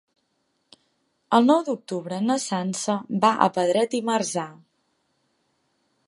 [1.39, 4.47] El nou d'octubre na Sança va a Pedret i Marzà.